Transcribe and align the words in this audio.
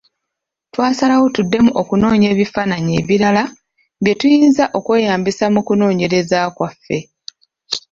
Twasalawo 0.73 1.25
tuddemu 1.35 1.71
okunoonya 1.81 2.27
ebifaananyi 2.33 2.91
ebirala 3.01 3.43
bye 4.03 4.13
tuyinza 4.19 4.63
okweyambisa 4.77 5.45
mu 5.53 5.61
kunoonyereza 5.67 6.37
kwaffe. 6.55 6.97